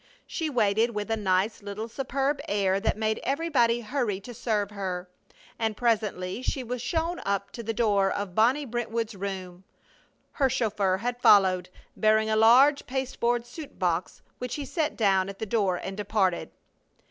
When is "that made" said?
2.79-3.19